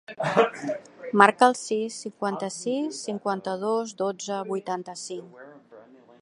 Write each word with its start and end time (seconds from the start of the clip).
Marca 1.21 1.49
el 1.51 1.55
sis, 1.59 1.97
cinquanta-sis, 2.05 3.03
cinquanta-dos, 3.11 3.95
dotze, 4.01 4.41
vuitanta-cinc. 4.51 5.47